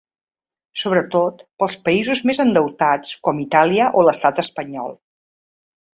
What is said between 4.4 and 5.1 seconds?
espanyol.